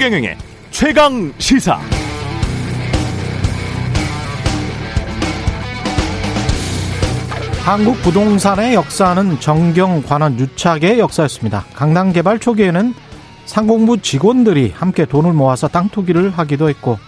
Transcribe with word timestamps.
최경영의 0.00 0.34
최강 0.70 1.30
시사. 1.36 1.78
한국 7.62 8.00
부동산의 8.00 8.76
역사는 8.76 9.40
정경 9.40 10.02
관원 10.02 10.38
유착의 10.38 11.00
역사였습니다. 11.00 11.66
강남 11.74 12.14
개발 12.14 12.38
초기에는 12.38 12.94
상공부 13.44 14.00
직원들이 14.00 14.72
함께 14.74 15.04
돈을 15.04 15.34
모아서 15.34 15.68
땅 15.68 15.90
투기를 15.90 16.30
하기도 16.30 16.70
했고 16.70 16.98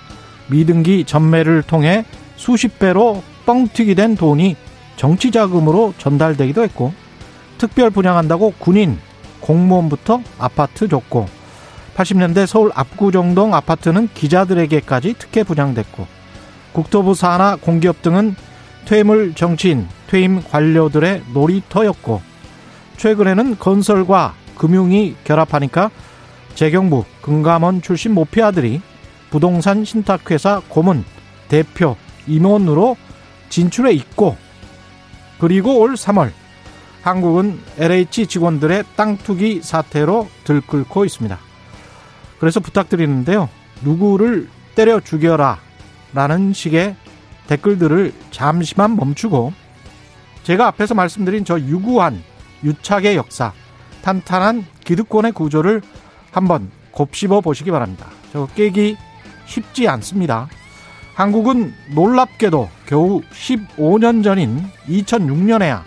미등기 0.48 1.04
전매를 1.06 1.62
통해 1.62 2.04
수십 2.36 2.78
배로 2.78 3.22
뻥튀기 3.46 3.94
된 3.94 4.16
돈이 4.16 4.54
정치 4.96 5.30
자금으로 5.30 5.94
전달되기도 5.96 6.62
했고 6.62 6.92
특별 7.56 7.88
분양한다고 7.88 8.52
군인, 8.58 8.98
공무원부터 9.40 10.20
아파트 10.38 10.88
줬고 10.88 11.40
80년대 11.96 12.46
서울 12.46 12.70
압구정동 12.74 13.54
아파트는 13.54 14.08
기자들에게까지 14.14 15.14
특혜 15.18 15.42
분양됐고 15.42 16.06
국토부 16.72 17.14
산하 17.14 17.56
공기업 17.56 18.02
등은 18.02 18.34
퇴물 18.86 19.34
정치인, 19.34 19.88
퇴임 20.06 20.42
관료들의 20.42 21.22
놀이터였고 21.32 22.22
최근에는 22.96 23.58
건설과 23.58 24.34
금융이 24.56 25.16
결합하니까 25.24 25.90
재경부, 26.54 27.04
금감원 27.20 27.82
출신 27.82 28.12
모피 28.12 28.42
아들이 28.42 28.80
부동산 29.30 29.84
신탁회사 29.84 30.62
고문, 30.68 31.04
대표, 31.48 31.96
임원으로 32.26 32.96
진출해 33.48 33.92
있고 33.92 34.36
그리고 35.38 35.78
올 35.78 35.94
3월 35.94 36.30
한국은 37.02 37.60
LH 37.78 38.26
직원들의 38.26 38.84
땅 38.94 39.16
투기 39.18 39.60
사태로 39.62 40.28
들끓고 40.44 41.04
있습니다. 41.04 41.51
그래서 42.42 42.58
부탁드리는데요. 42.58 43.48
누구를 43.82 44.48
때려 44.74 44.98
죽여라 44.98 45.60
라는 46.12 46.52
식의 46.52 46.96
댓글들을 47.46 48.12
잠시만 48.32 48.96
멈추고 48.96 49.52
제가 50.42 50.66
앞에서 50.66 50.96
말씀드린 50.96 51.44
저 51.44 51.60
유구한 51.60 52.20
유착의 52.64 53.14
역사, 53.14 53.52
탄탄한 54.02 54.66
기득권의 54.82 55.30
구조를 55.30 55.82
한번 56.32 56.72
곱씹어 56.90 57.42
보시기 57.42 57.70
바랍니다. 57.70 58.08
저 58.32 58.48
깨기 58.56 58.96
쉽지 59.46 59.86
않습니다. 59.86 60.48
한국은 61.14 61.72
놀랍게도 61.94 62.68
겨우 62.86 63.22
15년 63.30 64.24
전인 64.24 64.64
2006년에야 64.88 65.82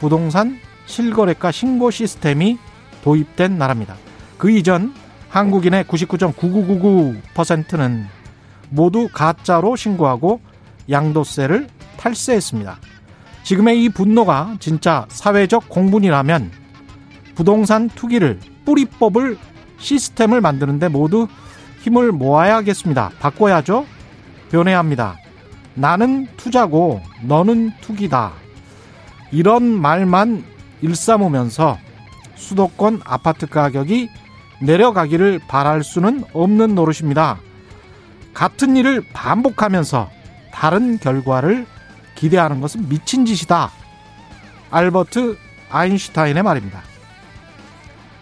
부동산 0.00 0.58
실거래가 0.86 1.52
신고 1.52 1.92
시스템이 1.92 2.58
도입된 3.04 3.58
나라입니다. 3.58 3.94
그 4.38 4.50
이전 4.50 4.92
한국인의 5.34 5.84
99.9999%는 5.84 8.06
모두 8.70 9.08
가짜로 9.12 9.74
신고하고 9.74 10.40
양도세를 10.88 11.66
탈세했습니다. 11.96 12.78
지금의 13.42 13.82
이 13.82 13.88
분노가 13.88 14.54
진짜 14.60 15.06
사회적 15.08 15.68
공분이라면 15.68 16.52
부동산 17.34 17.88
투기를 17.88 18.38
뿌리법을 18.64 19.36
시스템을 19.78 20.40
만드는데 20.40 20.86
모두 20.86 21.26
힘을 21.80 22.12
모아야겠습니다. 22.12 23.10
바꿔야죠. 23.18 23.86
변해야 24.52 24.78
합니다. 24.78 25.16
나는 25.74 26.28
투자고 26.36 27.00
너는 27.24 27.72
투기다. 27.80 28.34
이런 29.32 29.64
말만 29.64 30.44
일삼으면서 30.80 31.76
수도권 32.36 33.00
아파트 33.04 33.48
가격이 33.48 34.10
내려가기를 34.60 35.40
바랄 35.48 35.82
수는 35.82 36.24
없는 36.32 36.74
노릇입니다. 36.74 37.38
같은 38.32 38.76
일을 38.76 39.04
반복하면서 39.12 40.10
다른 40.52 40.98
결과를 40.98 41.66
기대하는 42.14 42.60
것은 42.60 42.88
미친 42.88 43.26
짓이다. 43.26 43.70
알버트 44.70 45.36
아인슈타인의 45.70 46.42
말입니다. 46.42 46.82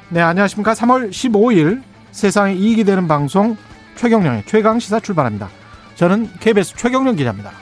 네, 0.09 0.21
안녕하십니까. 0.21 0.75
3월 0.75 1.11
15일 1.11 1.83
세상에 2.11 2.55
이익이 2.55 2.85
되는 2.85 3.09
방송 3.09 3.57
최경령의 3.97 4.45
최강 4.47 4.79
시사 4.79 5.01
출발합니다. 5.01 5.49
저는 5.95 6.31
KBS 6.41 6.77
최경령 6.77 7.17
기자입니다. 7.17 7.62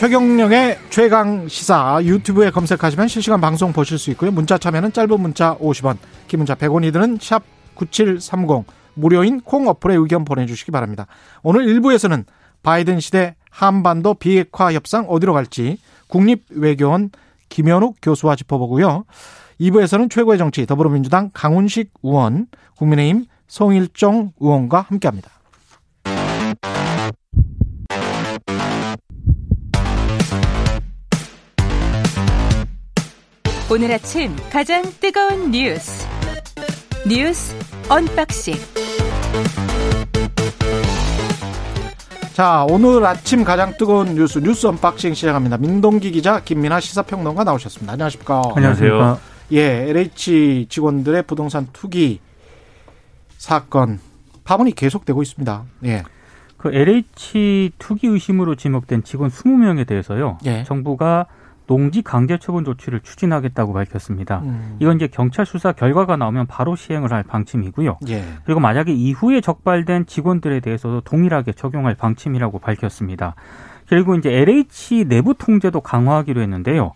최경령의 0.00 0.78
최강 0.88 1.46
시사 1.46 2.00
유튜브에 2.02 2.48
검색하시면 2.48 3.06
실시간 3.06 3.38
방송 3.38 3.70
보실 3.70 3.98
수 3.98 4.10
있고요. 4.12 4.30
문자 4.30 4.56
참여는 4.56 4.94
짧은 4.94 5.20
문자 5.20 5.58
50원, 5.58 5.98
긴 6.26 6.38
문자 6.38 6.54
100원이 6.54 6.90
드는 6.90 7.18
샵 7.20 7.42
9730 7.74 8.64
무료인 8.94 9.42
콩 9.42 9.68
어플에 9.68 9.96
의견 9.96 10.24
보내주시기 10.24 10.70
바랍니다. 10.70 11.06
오늘 11.42 11.66
1부에서는 11.66 12.24
바이든 12.62 13.00
시대 13.00 13.36
한반도 13.50 14.14
비핵화 14.14 14.72
협상 14.72 15.04
어디로 15.06 15.34
갈지 15.34 15.78
국립외교원 16.08 17.10
김현욱 17.50 17.96
교수와 18.00 18.36
짚어보고요. 18.36 19.04
2부에서는 19.60 20.10
최고의 20.10 20.38
정치 20.38 20.64
더불어민주당 20.64 21.28
강훈식 21.34 21.92
의원, 22.02 22.46
국민의힘 22.78 23.26
송일종 23.48 24.32
의원과 24.40 24.80
함께합니다. 24.80 25.39
오늘 33.72 33.92
아침 33.92 34.34
가장 34.50 34.82
뜨거운 34.98 35.52
뉴스 35.52 36.04
뉴스 37.06 37.54
언박싱 37.88 38.54
자, 42.32 42.66
오늘 42.68 43.06
아침 43.06 43.44
가장 43.44 43.74
뜨거운 43.78 44.16
뉴스 44.16 44.40
뉴스 44.40 44.66
언박싱 44.66 45.14
시작합니다. 45.14 45.56
민동기 45.58 46.10
기자, 46.10 46.40
김민하 46.40 46.80
시사평론가 46.80 47.44
나오셨습니다. 47.44 47.92
안녕하십니까? 47.92 48.42
안녕하세요. 48.56 49.20
예, 49.52 49.88
LH 49.90 50.66
직원들의 50.68 51.22
부동산 51.24 51.68
투기 51.72 52.18
사건 53.38 54.00
파문이 54.42 54.72
계속되고 54.72 55.22
있습니다. 55.22 55.64
예. 55.84 56.02
그 56.56 56.74
LH 56.74 57.70
투기 57.78 58.08
의심으로 58.08 58.56
지목된 58.56 59.04
직원 59.04 59.30
20명에 59.30 59.86
대해서요. 59.86 60.38
예. 60.44 60.64
정부가 60.64 61.26
농지 61.70 62.02
강제 62.02 62.36
처분 62.36 62.64
조치를 62.64 62.98
추진하겠다고 62.98 63.72
밝혔습니다. 63.72 64.40
음. 64.40 64.76
이건 64.80 64.96
이제 64.96 65.06
경찰 65.06 65.46
수사 65.46 65.70
결과가 65.70 66.16
나오면 66.16 66.48
바로 66.48 66.74
시행을 66.74 67.12
할 67.12 67.22
방침이고요. 67.22 67.98
예. 68.08 68.24
그리고 68.44 68.58
만약에 68.58 68.92
이후에 68.92 69.40
적발된 69.40 70.06
직원들에 70.06 70.58
대해서도 70.58 71.02
동일하게 71.02 71.52
적용할 71.52 71.94
방침이라고 71.94 72.58
밝혔습니다. 72.58 73.36
그리고 73.88 74.16
이제 74.16 74.32
LH 74.32 75.04
내부 75.04 75.34
통제도 75.34 75.80
강화하기로 75.80 76.40
했는데요. 76.40 76.90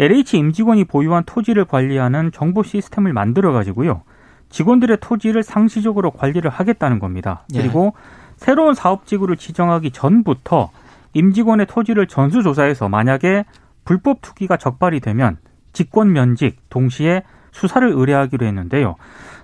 LH 0.00 0.36
임직원이 0.36 0.82
보유한 0.82 1.22
토지를 1.24 1.64
관리하는 1.64 2.32
정보 2.32 2.64
시스템을 2.64 3.12
만들어 3.12 3.52
가지고요. 3.52 4.02
직원들의 4.50 4.98
토지를 5.00 5.44
상시적으로 5.44 6.10
관리를 6.10 6.50
하겠다는 6.50 6.98
겁니다. 6.98 7.44
예. 7.54 7.60
그리고 7.60 7.94
새로운 8.36 8.74
사업지구를 8.74 9.36
지정하기 9.36 9.92
전부터 9.92 10.70
임직원의 11.14 11.66
토지를 11.66 12.08
전수조사해서 12.08 12.88
만약에 12.88 13.44
불법 13.88 14.20
투기가 14.20 14.58
적발이 14.58 15.00
되면 15.00 15.38
직권 15.72 16.12
면직 16.12 16.58
동시에 16.68 17.22
수사를 17.52 17.90
의뢰하기로 17.90 18.44
했는데요. 18.44 18.96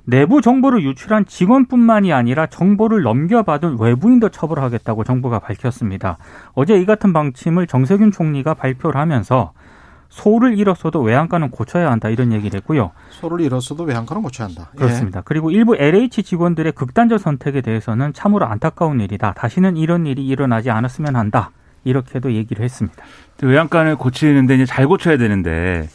내부 0.05 0.43
정보를 0.43 0.83
유출한 0.83 1.25
직원뿐만이 1.25 2.13
아니라 2.13 2.45
정보를 2.45 3.01
넘겨받은 3.01 3.79
외부인도 3.81 4.29
처벌하겠다고 4.29 5.03
정부가 5.03 5.39
밝혔습니다. 5.39 6.19
어제 6.53 6.79
이 6.79 6.85
같은 6.85 7.15
방침을 7.15 7.67
정세균 7.67 8.11
총리가 8.11 8.53
발표를 8.53 9.01
하면서 9.01 9.53
소를 10.11 10.59
잃었어도 10.59 11.01
외양간은 11.01 11.51
고쳐야 11.51 11.91
한다 11.91 12.11
이런 12.11 12.31
얘기를 12.31 12.59
했고요. 12.59 12.91
소를 13.09 13.41
잃었어도 13.41 13.85
외양간은 13.85 14.23
고쳐야 14.23 14.49
한다. 14.49 14.69
예. 14.75 14.77
그렇습니다. 14.77 15.23
그리고 15.25 15.51
일부 15.53 15.75
LH 15.75 16.23
직원들의 16.23 16.73
극단적 16.73 17.19
선택에 17.19 17.63
대해서는 17.63 18.13
참으로 18.13 18.45
안타까운 18.45 19.01
일이다. 19.01 19.33
다시는 19.33 19.79
이런 19.79 20.05
일이 20.05 20.27
일어나지 20.27 20.71
않았으면 20.71 21.17
한다. 21.17 21.51
이렇게도 21.85 22.33
얘기를 22.33 22.65
했습니다. 22.65 23.03
외양간을 23.43 23.97
고치는데 23.97 24.55
이제 24.55 24.67
잘 24.67 24.87
고쳐야 24.87 25.17
되는데 25.17 25.89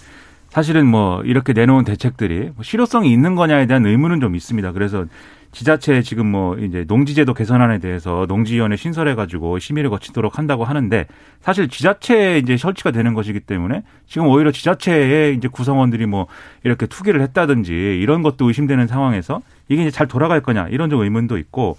사실은 0.50 0.88
뭐 0.88 1.22
이렇게 1.24 1.54
내놓은 1.54 1.86
대책들이 1.86 2.52
뭐 2.56 2.64
실효성이 2.64 3.12
있는 3.12 3.36
거냐에 3.36 3.66
대한 3.68 3.86
의문은 3.86 4.20
좀 4.20 4.36
있습니다. 4.36 4.72
그래서 4.72 5.06
지자체 5.52 6.02
지금 6.04 6.28
뭐 6.28 6.58
이제 6.58 6.86
농지제도 6.88 7.34
개선안에 7.34 7.80
대해서 7.80 8.26
농지위원회 8.28 8.76
신설해가지고 8.76 9.58
심의를 9.58 9.90
거치도록 9.90 10.38
한다고 10.38 10.64
하는데 10.64 11.08
사실 11.42 11.68
지자체에 11.68 12.38
이제 12.38 12.56
설치가 12.56 12.92
되는 12.92 13.14
것이기 13.14 13.40
때문에 13.42 13.84
지금 14.06 14.28
오히려 14.28 14.52
지자체의 14.52 15.36
이제 15.36 15.48
구성원들이 15.48 16.06
뭐 16.06 16.28
이렇게 16.64 16.86
투기를 16.86 17.22
했다든지 17.22 17.74
이런 17.74 18.22
것도 18.22 18.48
의심되는 18.48 18.88
상황에서 18.88 19.42
이게 19.70 19.84
이제 19.84 19.92
잘 19.92 20.08
돌아갈 20.08 20.42
거냐 20.42 20.68
이런 20.70 20.90
좀 20.90 21.02
의문도 21.02 21.38
있고 21.38 21.78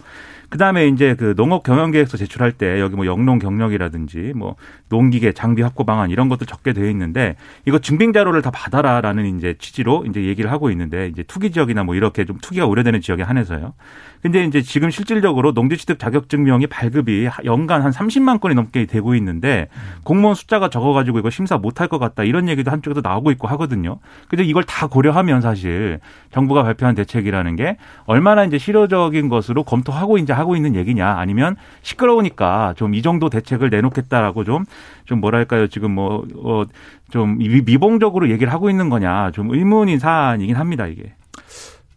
그다음에 0.51 0.89
이제 0.89 1.15
그 1.15 1.35
농업 1.37 1.63
경영 1.63 1.93
계획서 1.93 2.17
제출할 2.17 2.53
때 2.53 2.81
여기 2.81 2.97
뭐 2.97 3.07
영농 3.07 3.39
경력이라든지 3.39 4.33
뭐 4.35 4.57
농기계 4.89 5.33
장비 5.33 5.63
확보 5.63 5.85
방안 5.85 6.11
이런 6.11 6.29
것도 6.29 6.45
적게 6.45 6.73
되어 6.73 6.91
있는데 6.91 7.37
이거 7.67 7.79
증빙 7.79 8.13
자료를 8.13 8.43
다 8.43 8.51
받아라라는 8.51 9.39
이제 9.39 9.55
취지로 9.59 10.05
이제 10.09 10.25
얘기를 10.25 10.51
하고 10.51 10.71
있는데 10.73 11.07
이제 11.07 11.23
투기 11.23 11.53
지역이나 11.53 11.85
뭐 11.85 11.95
이렇게 11.95 12.25
좀 12.25 12.37
투기가 12.43 12.67
우려되는 12.67 13.01
지역에 13.01 13.23
한해서요. 13.23 13.75
근데 14.23 14.45
이제 14.45 14.61
지금 14.61 14.91
실질적으로 14.91 15.55
농지 15.55 15.77
취득 15.77 15.99
자격 15.99 16.29
증명이 16.29 16.67
발급이 16.67 17.29
연간 17.45 17.83
한 17.83 17.93
30만 17.93 18.41
건이 18.41 18.55
넘게 18.57 18.87
되고 18.87 19.15
있는데 19.15 19.69
공무원 20.03 20.35
숫자가 20.35 20.69
적어 20.69 20.93
가지고 20.93 21.21
이거 21.21 21.31
심사 21.31 21.59
못할 21.59 21.87
것 21.87 21.99
같다 21.99 22.25
이런 22.25 22.49
얘기도 22.49 22.73
한쪽에서 22.73 23.01
나오고 23.03 23.31
있고 23.31 23.47
하거든요. 23.49 23.99
근데 24.29 24.43
이걸 24.45 24.65
다 24.65 24.89
고려하면 24.89 25.41
사실 25.41 26.01
정부가 26.33 26.65
발표한 26.65 26.97
대책이라는 26.97 27.55
게 27.55 27.77
얼마나 28.05 28.45
이제 28.45 28.59
실효적인 28.59 29.29
것으로 29.29 29.65
검토하고 29.65 30.19
이제 30.19 30.33
하고 30.33 30.55
있는 30.57 30.77
얘기냐 30.77 31.09
아니면 31.19 31.57
시끄러우니까 31.83 32.75
좀 32.77 32.91
이 33.01 33.03
정도 33.03 33.31
대책을 33.31 33.71
내놓겠다라고 33.71 34.45
좀좀 34.45 35.21
뭐랄까요 35.21 35.69
지금 35.69 35.93
뭐 35.93 36.25
어, 36.37 36.65
좀 37.11 37.39
미봉적으로 37.39 38.31
얘기를 38.31 38.53
하고 38.53 38.69
있는 38.69 38.91
거냐 38.91 39.31
좀 39.33 39.51
의문인 39.51 39.99
사안이긴 39.99 40.57
합니다 40.57 40.87
이게. 40.87 41.15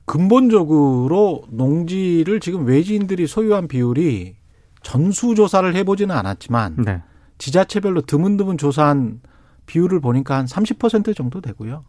근본적으로 0.05 1.43
농지를 1.49 2.39
지금 2.39 2.65
외지인들이 2.65 3.25
소유한 3.25 3.67
비율이 3.67 4.35
전수조사를 4.81 5.75
해보지는 5.75 6.15
않았지만 6.15 6.75
네. 6.83 7.01
지자체별로 7.37 8.01
드문드문 8.01 8.57
조사한 8.57 9.21
비율을 9.65 10.01
보니까 10.01 10.37
한 10.37 10.45
30% 10.45 11.15
정도 11.15 11.39
되고요. 11.39 11.85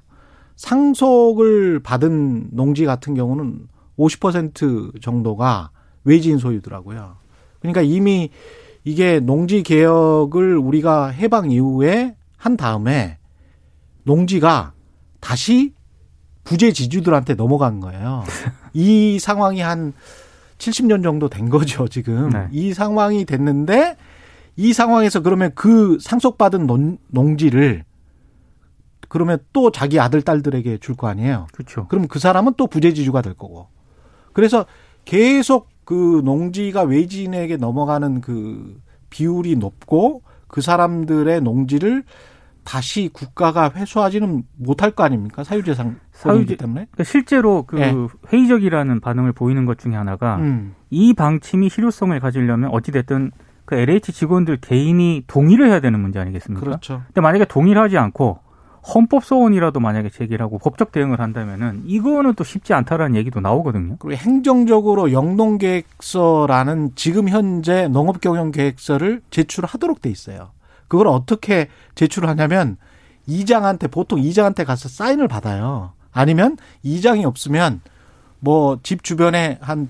상속을 0.56 1.80
받은 1.80 2.50
농지 2.52 2.84
같은 2.84 3.14
경우는 3.14 3.66
50% 3.98 5.00
정도가 5.02 5.70
외지인 6.04 6.38
소유더라고요. 6.38 7.16
그러니까 7.60 7.82
이미 7.82 8.30
이게 8.84 9.20
농지 9.20 9.62
개혁을 9.62 10.56
우리가 10.58 11.08
해방 11.08 11.50
이후에 11.50 12.16
한 12.36 12.56
다음에 12.56 13.18
농지가 14.02 14.72
다시 15.20 15.72
부재 16.44 16.72
지주들한테 16.72 17.34
넘어간 17.34 17.80
거예요. 17.80 18.24
이 18.74 19.18
상황이 19.18 19.60
한 19.60 19.94
70년 20.58 21.02
정도 21.02 21.28
된 21.28 21.48
거죠, 21.48 21.88
지금. 21.88 22.28
네. 22.30 22.48
이 22.52 22.74
상황이 22.74 23.24
됐는데 23.24 23.96
이 24.56 24.72
상황에서 24.74 25.20
그러면 25.20 25.50
그 25.54 25.98
상속받은 26.00 26.66
농, 26.66 26.98
농지를 27.08 27.84
그러면 29.08 29.38
또 29.52 29.70
자기 29.72 29.98
아들 30.00 30.22
딸들에게 30.22 30.78
줄 30.78 30.96
거 30.96 31.08
아니에요. 31.08 31.46
그렇죠. 31.52 31.86
그럼 31.88 32.06
그 32.08 32.18
사람은 32.18 32.54
또 32.56 32.66
부재지주가 32.66 33.22
될 33.22 33.34
거고. 33.34 33.68
그래서 34.34 34.66
계속 35.06 35.68
그 35.84 36.20
농지가 36.24 36.82
외지인에게 36.82 37.56
넘어가는 37.56 38.20
그 38.20 38.78
비율이 39.08 39.56
높고 39.56 40.22
그 40.48 40.60
사람들의 40.60 41.40
농지를 41.40 42.04
다시 42.64 43.10
국가가 43.12 43.70
회수하지는 43.74 44.42
못할 44.56 44.90
거 44.90 45.04
아닙니까? 45.04 45.44
사유재산 45.44 46.00
사유재- 46.12 46.58
때문에. 46.58 46.86
그러니까 46.90 47.04
실제로 47.04 47.64
그 47.66 47.76
네. 47.76 47.94
회의적이라는 48.32 49.00
반응을 49.00 49.32
보이는 49.32 49.66
것 49.66 49.78
중에 49.78 49.94
하나가 49.94 50.36
음. 50.36 50.74
이 50.90 51.12
방침이 51.12 51.68
실효성을 51.68 52.18
가지려면 52.20 52.70
어찌 52.72 52.90
됐든 52.90 53.32
그 53.66 53.74
LH 53.76 54.12
직원들 54.12 54.58
개인이 54.62 55.24
동의를 55.26 55.68
해야 55.68 55.80
되는 55.80 56.00
문제 56.00 56.18
아니겠습니까? 56.18 56.64
그렇죠. 56.64 57.02
근데 57.08 57.20
만약에 57.20 57.44
동의를 57.44 57.80
하지 57.82 57.98
않고 57.98 58.38
헌법 58.86 59.24
소원이라도 59.24 59.80
만약에 59.80 60.10
제기를 60.10 60.44
하고 60.44 60.58
법적 60.58 60.92
대응을 60.92 61.20
한다면은 61.20 61.82
이거는 61.86 62.34
또 62.34 62.44
쉽지 62.44 62.74
않다라는 62.74 63.16
얘기도 63.16 63.40
나오거든요. 63.40 63.96
그리고 63.98 64.16
행정적으로 64.20 65.12
영농 65.12 65.58
계획서라는 65.58 66.92
지금 66.94 67.28
현재 67.28 67.88
농업 67.88 68.20
경영 68.20 68.50
계획서를 68.50 69.22
제출하도록 69.30 70.02
돼 70.02 70.10
있어요. 70.10 70.50
그걸 70.88 71.08
어떻게 71.08 71.68
제출하냐면 71.94 72.76
이장한테 73.26 73.88
보통 73.88 74.18
이장한테 74.18 74.64
가서 74.64 74.88
사인을 74.88 75.28
받아요. 75.28 75.92
아니면 76.12 76.56
이장이 76.82 77.24
없으면 77.24 77.80
뭐 78.40 78.78
집 78.82 79.02
주변에 79.02 79.58
한 79.60 79.88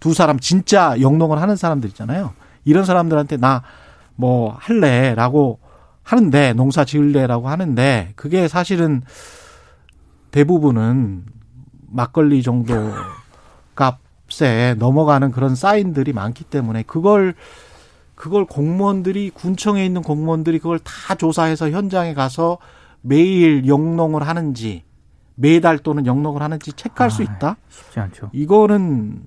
두 0.00 0.12
사람 0.12 0.38
진짜 0.38 1.00
영농을 1.00 1.40
하는 1.40 1.56
사람들 1.56 1.88
있잖아요. 1.88 2.34
이런 2.66 2.84
사람들한테 2.84 3.38
나 3.38 3.62
뭐 4.16 4.54
할래라고 4.60 5.58
하는데 6.04 6.52
농사 6.52 6.84
지을래라고 6.84 7.48
하는데 7.48 8.12
그게 8.14 8.46
사실은 8.46 9.02
대부분은 10.30 11.24
막걸리 11.90 12.42
정도 12.42 12.74
값에 13.74 14.74
넘어가는 14.78 15.30
그런 15.32 15.54
사인들이 15.54 16.12
많기 16.12 16.44
때문에 16.44 16.82
그걸 16.82 17.34
그걸 18.14 18.44
공무원들이 18.44 19.30
군청에 19.30 19.84
있는 19.84 20.02
공무원들이 20.02 20.60
그걸 20.60 20.78
다 20.78 21.14
조사해서 21.14 21.70
현장에 21.70 22.14
가서 22.14 22.58
매일 23.00 23.66
영농을 23.66 24.26
하는지 24.26 24.84
매달 25.34 25.78
또는 25.78 26.06
영농을 26.06 26.42
하는지 26.42 26.72
체크할 26.72 27.10
수 27.10 27.22
아, 27.22 27.24
있다. 27.24 27.56
쉽지 27.68 28.00
않죠. 28.00 28.30
이거는 28.32 29.22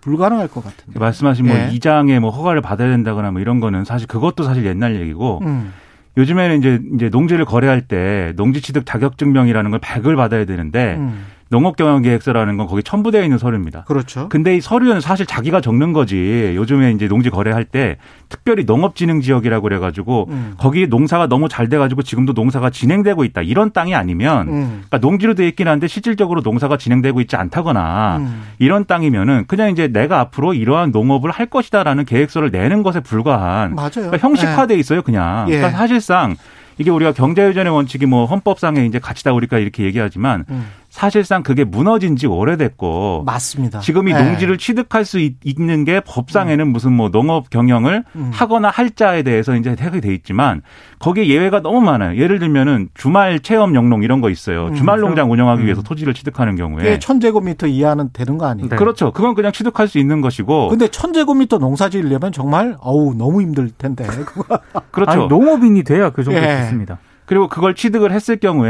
불가능할 0.00 0.48
것 0.48 0.64
같은데. 0.64 0.98
말씀하신 0.98 1.46
뭐 1.46 1.56
예. 1.56 1.70
이장의 1.72 2.20
뭐 2.20 2.30
허가를 2.30 2.62
받아야 2.62 2.88
된다거나 2.88 3.30
뭐 3.30 3.40
이런 3.40 3.60
거는 3.60 3.84
사실 3.84 4.08
그것도 4.08 4.44
사실 4.44 4.64
옛날 4.64 5.00
얘기고 5.00 5.40
음. 5.42 5.72
요즘에는 6.16 6.58
이제 6.58 6.80
이제 6.94 7.08
농지를 7.08 7.44
거래할 7.44 7.82
때 7.82 8.32
농지 8.36 8.60
취득 8.60 8.84
자격 8.86 9.16
증명이라는 9.18 9.70
걸 9.70 9.80
발급을 9.80 10.16
받아야 10.16 10.44
되는데 10.44 10.96
음. 10.98 11.24
농업 11.50 11.76
경영 11.76 12.00
계획서라는 12.00 12.56
건 12.56 12.68
거기 12.68 12.82
첨부되어 12.84 13.24
있는 13.24 13.36
서류입니다. 13.36 13.82
그렇죠. 13.82 14.28
근데 14.28 14.56
이 14.56 14.60
서류는 14.60 15.00
사실 15.00 15.26
자기가 15.26 15.60
적는 15.60 15.92
거지. 15.92 16.52
요즘에 16.54 16.92
이제 16.92 17.08
농지 17.08 17.28
거래할 17.28 17.64
때 17.64 17.96
특별히 18.28 18.62
농업진흥 18.62 19.20
지역이라고 19.20 19.62
그래가지고 19.64 20.28
음. 20.30 20.54
거기 20.58 20.86
농사가 20.86 21.26
너무 21.26 21.48
잘 21.48 21.68
돼가지고 21.68 22.02
지금도 22.02 22.34
농사가 22.34 22.70
진행되고 22.70 23.24
있다. 23.24 23.42
이런 23.42 23.72
땅이 23.72 23.96
아니면 23.96 24.48
음. 24.48 24.68
그러니까 24.86 24.98
농지로 24.98 25.34
돼 25.34 25.48
있긴 25.48 25.66
한데 25.66 25.88
실질적으로 25.88 26.40
농사가 26.40 26.76
진행되고 26.76 27.20
있지 27.22 27.34
않다거나 27.34 28.18
음. 28.18 28.42
이런 28.60 28.86
땅이면은 28.86 29.46
그냥 29.48 29.70
이제 29.70 29.88
내가 29.88 30.20
앞으로 30.20 30.54
이러한 30.54 30.92
농업을 30.92 31.32
할 31.32 31.46
것이다라는 31.46 32.04
계획서를 32.04 32.52
내는 32.52 32.84
것에 32.84 33.00
불과한 33.00 33.74
맞아요. 33.74 33.90
그러니까 33.90 34.18
형식화돼 34.18 34.76
있어요, 34.76 35.02
그냥. 35.02 35.46
예. 35.48 35.56
그러니까 35.56 35.76
사실상 35.76 36.36
이게 36.78 36.90
우리가 36.90 37.12
경제유전의 37.12 37.72
원칙이 37.72 38.06
뭐 38.06 38.24
헌법상의 38.24 38.86
이제 38.86 38.98
가치다 38.98 39.32
우리가 39.32 39.58
이렇게 39.58 39.84
얘기하지만 39.84 40.46
음. 40.48 40.66
사실상 40.90 41.44
그게 41.44 41.62
무너진 41.64 42.16
지 42.16 42.26
오래됐고 42.26 43.22
맞습니다. 43.24 43.78
지금 43.78 44.08
이 44.08 44.12
예. 44.12 44.20
농지를 44.20 44.58
취득할 44.58 45.04
수 45.04 45.20
있- 45.20 45.36
있는 45.44 45.84
게 45.84 46.00
법상에는 46.00 46.66
무슨 46.68 46.92
뭐 46.92 47.10
농업 47.10 47.48
경영을 47.48 48.04
음. 48.16 48.30
하거나 48.34 48.68
할 48.70 48.90
자에 48.90 49.22
대해서 49.22 49.54
이제 49.54 49.70
해석이 49.78 50.00
돼 50.00 50.12
있지만 50.12 50.62
거기에 50.98 51.28
예외가 51.28 51.62
너무 51.62 51.80
많아요. 51.80 52.20
예를 52.20 52.40
들면은 52.40 52.88
주말 52.94 53.38
체험 53.38 53.76
영농 53.76 54.02
이런 54.02 54.20
거 54.20 54.30
있어요. 54.30 54.66
음, 54.66 54.74
주말 54.74 54.98
농장 54.98 55.30
운영하기 55.30 55.62
음. 55.62 55.66
위해서 55.66 55.80
토지를 55.82 56.12
취득하는 56.12 56.56
경우에 56.56 56.82
그게 56.82 56.98
천제곱미터 56.98 57.68
이하는 57.68 58.10
되는 58.12 58.36
거 58.36 58.46
아니에요? 58.46 58.68
네. 58.68 58.76
그렇죠. 58.76 59.12
그건 59.12 59.34
그냥 59.36 59.52
취득할 59.52 59.86
수 59.86 59.98
있는 59.98 60.20
것이고 60.20 60.68
근데 60.68 60.88
천제곱미터 60.88 61.58
농사 61.58 61.88
지으려면 61.88 62.32
정말 62.32 62.76
어우 62.80 63.14
너무 63.14 63.40
힘들 63.42 63.70
텐데 63.70 64.04
그거 64.06 64.58
그렇죠. 64.90 65.12
아니, 65.12 65.28
농업인이 65.28 65.84
돼야 65.84 66.10
그 66.10 66.24
정도 66.24 66.40
예. 66.40 66.46
됐습니다. 66.46 66.98
그리고 67.30 67.46
그걸 67.46 67.76
취득을 67.76 68.10
했을 68.10 68.38
경우에 68.38 68.68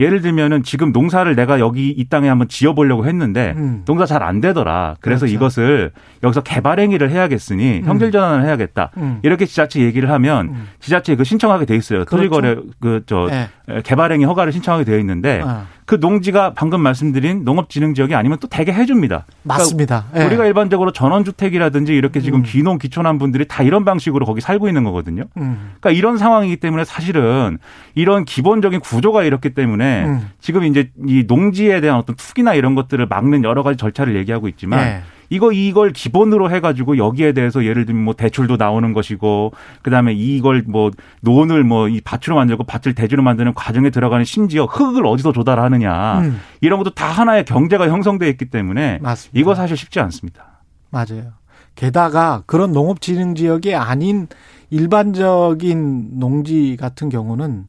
예. 0.00 0.04
예를 0.04 0.22
들면은 0.22 0.64
지금 0.64 0.90
농사를 0.90 1.32
내가 1.36 1.60
여기 1.60 1.88
이 1.88 2.08
땅에 2.08 2.28
한번 2.28 2.48
지어보려고 2.48 3.06
했는데 3.06 3.54
음. 3.56 3.82
농사 3.84 4.06
잘 4.06 4.24
안 4.24 4.40
되더라. 4.40 4.96
그래서 5.00 5.20
그렇죠. 5.20 5.36
이것을 5.36 5.92
여기서 6.24 6.40
개발 6.40 6.80
행위를 6.80 7.10
해야겠으니 7.10 7.78
음. 7.78 7.84
형질 7.84 8.10
전환을 8.10 8.44
해야겠다. 8.44 8.90
음. 8.96 9.20
이렇게 9.22 9.46
지자체 9.46 9.80
얘기를 9.80 10.10
하면 10.10 10.48
음. 10.48 10.68
지자체에 10.80 11.14
그 11.14 11.22
신청하게 11.22 11.64
돼 11.64 11.76
있어요. 11.76 12.04
그렇죠. 12.04 12.16
토지거래 12.16 12.56
그저 12.80 13.28
예. 13.30 13.82
개발행위 13.82 14.24
허가를 14.24 14.52
신청하게 14.52 14.84
되어 14.84 14.98
있는데 14.98 15.40
아, 15.44 15.66
그 15.84 15.96
농지가 16.00 16.52
방금 16.54 16.80
말씀드린 16.80 17.44
농업진흥 17.44 17.94
지역이 17.94 18.14
아니면 18.14 18.38
또 18.40 18.48
대개 18.48 18.72
해줍니다. 18.72 19.26
그러니까 19.26 19.58
맞습니다. 19.58 20.04
예. 20.16 20.24
우리가 20.24 20.46
일반적으로 20.46 20.92
전원주택이라든지 20.92 21.94
이렇게 21.94 22.20
지금 22.20 22.40
음. 22.40 22.42
귀농 22.44 22.78
귀촌한 22.78 23.18
분들이 23.18 23.46
다 23.46 23.62
이런 23.62 23.84
방식으로 23.84 24.24
거기 24.24 24.40
살고 24.40 24.68
있는 24.68 24.84
거거든요. 24.84 25.24
음. 25.36 25.72
그러니까 25.80 25.90
이런 25.90 26.18
상황이기 26.18 26.56
때문에 26.56 26.84
사실은 26.84 27.58
이런 27.94 28.24
기본적인 28.24 28.80
구조가 28.80 29.24
이렇기 29.24 29.50
때문에 29.50 30.04
음. 30.04 30.30
지금 30.40 30.64
이제 30.64 30.90
이 31.06 31.24
농지에 31.26 31.80
대한 31.80 31.98
어떤 31.98 32.16
투기나 32.16 32.54
이런 32.54 32.74
것들을 32.74 33.04
막는 33.06 33.44
여러 33.44 33.62
가지 33.62 33.76
절차를 33.76 34.16
얘기하고 34.16 34.48
있지만 34.48 34.86
예. 34.86 35.02
이거 35.32 35.52
이걸 35.52 35.92
기본으로 35.92 36.50
해가지고 36.50 36.98
여기에 36.98 37.32
대해서 37.32 37.64
예를 37.64 37.86
들면 37.86 38.04
뭐 38.04 38.14
대출도 38.14 38.56
나오는 38.56 38.92
것이고 38.92 39.52
그다음에 39.82 40.12
이걸 40.14 40.64
뭐 40.66 40.90
논을 41.20 41.62
뭐 41.64 41.92
이 41.92 42.00
밭으로 42.00 42.36
만들고 42.36 42.64
밭을 42.64 42.94
대지로 42.94 43.22
만드는 43.22 43.54
과정에 43.54 43.90
들어가는 43.90 44.24
심지어 44.24 44.64
흙을 44.64 45.06
어디서 45.06 45.32
조달하느냐 45.32 46.20
음. 46.20 46.40
이런 46.60 46.78
것도 46.78 46.94
다 46.94 47.06
하나의 47.06 47.44
경제가 47.44 47.88
형성돼 47.88 48.28
있기 48.30 48.46
때문에 48.46 48.98
맞습니다. 49.02 49.38
이거 49.38 49.54
사실 49.54 49.76
쉽지 49.76 50.00
않습니다. 50.00 50.62
맞아요. 50.90 51.32
게다가 51.74 52.42
그런 52.46 52.72
농업진흥 52.72 53.34
지역이 53.34 53.74
아닌 53.74 54.28
일반적인 54.70 56.18
농지 56.18 56.76
같은 56.78 57.08
경우는 57.08 57.66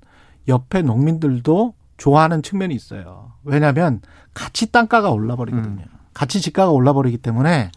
옆에 0.48 0.82
농민들도 0.82 1.74
좋아하는 1.98 2.42
측면이 2.42 2.74
있어요. 2.76 3.32
왜냐하면 3.44 4.02
같이 4.34 4.72
땅가가 4.72 5.10
올라버리거든요. 5.12 5.84
같이 6.14 6.42
집가가 6.42 6.72
올라버리기 6.72 7.18
때문에 7.18 7.72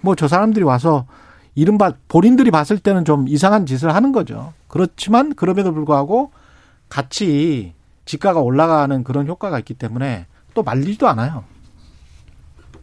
뭐 0.00 0.14
저 0.14 0.28
사람들이 0.28 0.64
와서 0.64 1.06
이른바 1.54 1.92
본인들이 2.08 2.50
봤을 2.50 2.78
때는 2.78 3.04
좀 3.04 3.26
이상한 3.28 3.66
짓을 3.66 3.94
하는 3.94 4.12
거죠. 4.12 4.52
그렇지만 4.68 5.34
그럼에도 5.34 5.72
불구하고 5.72 6.30
같이 6.88 7.74
집가가 8.04 8.40
올라가는 8.40 9.02
그런 9.02 9.26
효과가 9.26 9.58
있기 9.60 9.74
때문에 9.74 10.26
또 10.54 10.62
말리지도 10.62 11.08
않아요. 11.08 11.44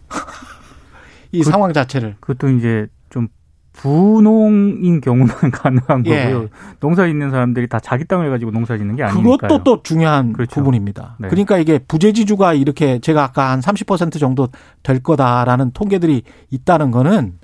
이 1.32 1.44
그, 1.44 1.50
상황 1.50 1.72
자체를. 1.72 2.16
그것도 2.20 2.50
이제 2.50 2.88
좀 3.74 3.92
부농인 3.92 5.02
경우만 5.02 5.36
가능한 5.52 6.06
예. 6.06 6.32
거고요. 6.32 6.50
농사 6.80 7.06
짓는 7.08 7.32
사람들이 7.32 7.68
다 7.68 7.80
자기 7.80 8.06
땅을 8.06 8.30
가지고 8.30 8.52
농사 8.52 8.78
짓는 8.78 8.96
게 8.96 9.04
아니니까요. 9.04 9.38
그것도 9.38 9.64
또 9.64 9.84
중요한 9.84 10.34
그렇죠. 10.34 10.56
부분입니다. 10.56 11.16
네. 11.20 11.28
그러니까 11.28 11.58
이게 11.58 11.80
부재지주가 11.80 12.54
이렇게 12.54 13.00
제가 13.00 13.24
아까 13.24 13.52
한 13.52 13.60
30% 13.60 14.20
정도 14.20 14.50
될 14.84 15.02
거다라는 15.02 15.72
통계들이 15.72 16.24
있다는 16.52 16.92
거는 16.92 17.40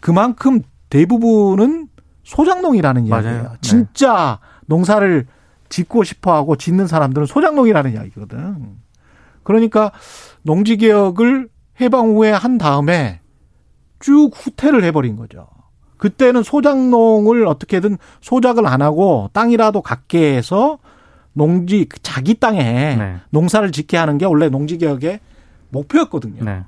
그만큼 0.00 0.60
대부분은 0.90 1.88
소장농이라는 2.24 3.08
맞아요. 3.08 3.24
이야기예요. 3.24 3.50
네. 3.50 3.58
진짜 3.60 4.38
농사를 4.66 5.26
짓고 5.68 6.04
싶어 6.04 6.34
하고 6.34 6.56
짓는 6.56 6.86
사람들은 6.86 7.26
소장농이라는 7.26 7.92
이야기거든. 7.92 8.76
그러니까 9.42 9.92
농지 10.42 10.76
개혁을 10.76 11.48
해방 11.80 12.06
후에 12.16 12.30
한 12.32 12.58
다음에 12.58 13.20
쭉 13.98 14.30
후퇴를 14.34 14.82
해버린 14.84 15.16
거죠. 15.16 15.46
그때는 15.96 16.42
소작농을 16.42 17.46
어떻게든 17.46 17.98
소작을 18.20 18.66
안 18.66 18.82
하고 18.82 19.30
땅이라도 19.32 19.82
갖게 19.82 20.36
해서 20.36 20.78
농지 21.32 21.84
그 21.84 22.00
자기 22.02 22.34
땅에 22.34 22.62
네. 22.96 23.16
농사를 23.30 23.70
짓게 23.72 23.96
하는 23.96 24.18
게 24.18 24.24
원래 24.24 24.48
농지 24.48 24.78
개혁의 24.78 25.20
목표였거든요. 25.70 26.44
네. 26.44 26.64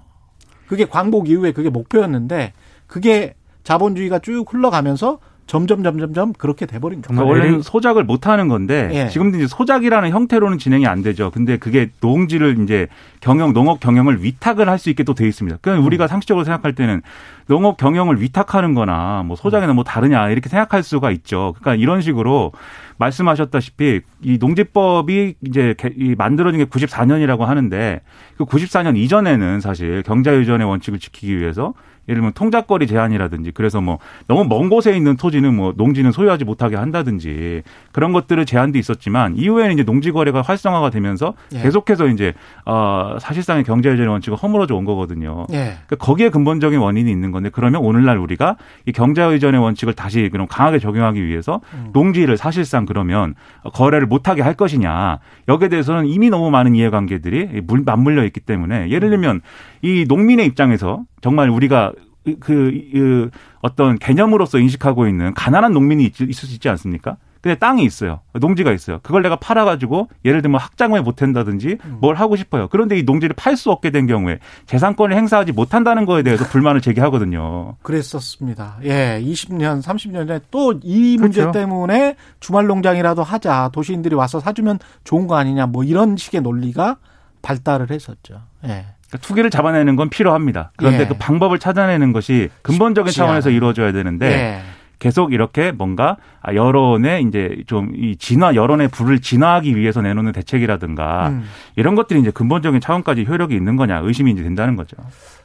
그게 0.66 0.84
광복 0.84 1.28
이후에 1.30 1.52
그게 1.52 1.70
목표였는데 1.70 2.52
그게 2.86 3.34
자본주의가 3.64 4.18
쭉 4.18 4.44
흘러가면서 4.52 5.18
점점 5.48 5.82
점점점 5.82 6.34
그렇게 6.34 6.66
돼버린 6.66 7.02
거죠. 7.02 7.14
그러니까 7.14 7.28
원래는 7.28 7.62
소작을 7.62 8.04
못 8.04 8.28
하는 8.28 8.46
건데 8.48 8.90
예. 8.92 9.08
지금도 9.08 9.38
이제 9.38 9.46
소작이라는 9.48 10.10
형태로는 10.10 10.58
진행이 10.58 10.86
안 10.86 11.02
되죠. 11.02 11.30
근데 11.32 11.56
그게 11.56 11.90
농지를 12.00 12.58
이제 12.62 12.86
경영 13.20 13.52
농업 13.52 13.80
경영을 13.80 14.22
위탁을 14.22 14.68
할 14.68 14.78
수 14.78 14.90
있게 14.90 15.02
또 15.02 15.14
돼 15.14 15.26
있습니다. 15.26 15.58
그러니까 15.60 15.84
우리가 15.84 16.06
상식적으로 16.06 16.44
생각할 16.44 16.74
때는 16.74 17.02
농업 17.46 17.78
경영을 17.78 18.20
위탁하는 18.20 18.74
거나 18.74 19.24
뭐 19.26 19.34
소작이나 19.36 19.72
뭐 19.72 19.82
다르냐 19.82 20.28
이렇게 20.30 20.48
생각할 20.48 20.84
수가 20.84 21.10
있죠. 21.10 21.54
그러니까 21.58 21.82
이런 21.82 22.00
식으로 22.02 22.52
말씀하셨다시피 22.98 24.02
이 24.22 24.38
농지법이 24.38 25.34
이제 25.42 25.74
만들어진 26.16 26.58
게 26.58 26.64
94년이라고 26.66 27.40
하는데 27.40 28.00
그 28.36 28.44
94년 28.44 28.96
이전에는 28.96 29.60
사실 29.60 30.02
경자유전의 30.02 30.66
원칙을 30.68 30.98
지키기 30.98 31.38
위해서 31.38 31.74
예를 32.08 32.20
들면 32.20 32.32
통작거리 32.32 32.86
제한이라든지 32.86 33.50
그래서 33.52 33.80
뭐 33.80 33.98
너무 34.26 34.44
먼 34.44 34.68
곳에 34.70 34.96
있는 34.96 35.16
토지는 35.16 35.54
뭐 35.54 35.74
농지는 35.76 36.10
소유하지 36.10 36.44
못하게 36.44 36.76
한다든지 36.76 37.62
그런 37.92 38.12
것들을 38.12 38.44
제한도 38.46 38.78
있었지만 38.78 39.36
이후에는 39.36 39.74
이제 39.74 39.84
농지 39.84 40.10
거래가 40.10 40.40
활성화가 40.42 40.90
되면서 40.90 41.34
예. 41.54 41.60
계속해서 41.62 42.06
이제 42.08 42.32
어 42.64 43.16
사실상의 43.20 43.64
경제유전의 43.64 44.10
원칙을 44.10 44.38
허물어져 44.38 44.74
온 44.74 44.84
거거든요. 44.84 45.46
예. 45.52 45.76
그러니까 45.86 45.96
거기에 45.96 46.30
근본적인 46.30 46.78
원인이 46.78 47.10
있는 47.10 47.30
건데 47.30 47.50
그러면 47.52 47.82
오늘날 47.82 48.16
우리가 48.18 48.56
이 48.86 48.92
경자의전의 48.92 49.60
원칙을 49.60 49.94
다시 49.94 50.28
그럼 50.32 50.46
강하게 50.48 50.78
적용하기 50.78 51.24
위해서 51.26 51.60
음. 51.74 51.90
농지를 51.92 52.36
사실상 52.36 52.86
그러면 52.86 53.34
거래를 53.74 54.06
못하게 54.06 54.42
할 54.42 54.54
것이냐 54.54 55.18
여기에 55.48 55.68
대해서는 55.68 56.06
이미 56.06 56.30
너무 56.30 56.50
많은 56.50 56.74
이해관계들이 56.74 57.60
물- 57.66 57.82
맞물려 57.84 58.24
있기 58.24 58.40
때문에 58.40 58.84
음. 58.84 58.90
예를 58.90 59.10
들면 59.10 59.40
이 59.82 60.04
농민의 60.08 60.46
입장에서 60.46 61.04
정말 61.20 61.50
우리가 61.50 61.92
그, 62.40 62.70
그 62.92 63.30
어떤 63.60 63.98
개념으로서 63.98 64.58
인식하고 64.58 65.06
있는 65.08 65.32
가난한 65.34 65.72
농민이 65.72 66.04
있, 66.04 66.20
있을 66.20 66.48
수 66.48 66.54
있지 66.54 66.68
않습니까? 66.68 67.16
근데 67.40 67.56
땅이 67.56 67.84
있어요. 67.84 68.18
농지가 68.32 68.72
있어요. 68.72 68.98
그걸 69.04 69.22
내가 69.22 69.36
팔아가지고 69.36 70.08
예를 70.24 70.42
들면 70.42 70.60
학장을 70.60 71.00
못한다든지 71.00 71.78
음. 71.84 71.98
뭘 72.00 72.16
하고 72.16 72.34
싶어요. 72.34 72.66
그런데 72.68 72.98
이 72.98 73.04
농지를 73.04 73.36
팔 73.36 73.56
수 73.56 73.70
없게 73.70 73.90
된 73.90 74.08
경우에 74.08 74.40
재산권을 74.66 75.16
행사하지 75.16 75.52
못한다는 75.52 76.04
거에 76.04 76.24
대해서 76.24 76.44
불만을 76.44 76.80
제기하거든요. 76.80 77.76
그랬었습니다. 77.82 78.78
예, 78.84 79.22
20년, 79.24 79.80
30년 79.82 80.26
전에 80.26 80.40
또 80.50 80.74
이 80.82 81.16
문제 81.16 81.42
그렇죠. 81.42 81.56
때문에 81.58 82.16
주말 82.40 82.66
농장이라도 82.66 83.22
하자. 83.22 83.70
도시인들이 83.72 84.16
와서 84.16 84.40
사주면 84.40 84.80
좋은 85.04 85.28
거 85.28 85.36
아니냐. 85.36 85.66
뭐 85.66 85.84
이런 85.84 86.16
식의 86.16 86.40
논리가 86.42 86.96
발달을 87.42 87.90
했었죠. 87.92 88.42
예. 88.66 88.86
그러니까 89.08 89.26
투기를 89.26 89.50
잡아내는 89.50 89.96
건 89.96 90.08
필요합니다. 90.10 90.72
그런데 90.76 91.00
예. 91.00 91.06
그 91.06 91.14
방법을 91.14 91.58
찾아내는 91.58 92.12
것이 92.12 92.50
근본적인 92.62 93.12
차원에서. 93.12 93.50
이루어져야 93.50 93.92
되는데 93.92 94.26
예. 94.26 94.60
계속 94.98 95.32
이렇게 95.32 95.70
뭔가 95.70 96.16
아, 96.42 96.54
여론의 96.54 97.22
이제 97.22 97.62
좀 97.66 97.92
이 97.94 98.16
진화 98.16 98.54
여론의 98.54 98.88
불을 98.88 99.20
진화하기 99.20 99.76
위해서 99.76 100.02
내놓는 100.02 100.32
대책이라든가 100.32 101.28
음. 101.28 101.44
이런 101.76 101.94
것들이 101.94 102.20
이제 102.20 102.30
근본적인 102.30 102.80
차원까지 102.80 103.24
효력이 103.24 103.54
있는 103.54 103.76
거냐 103.76 104.00
의심이 104.00 104.32
이제 104.32 104.42
된다는 104.42 104.76
거죠. 104.76 104.96